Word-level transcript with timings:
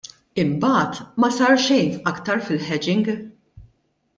Imbagħad 0.43 1.03
ma 1.23 1.29
sar 1.35 1.53
xejn 1.67 1.99
aktar 2.13 2.41
fil-hedging. 2.49 3.07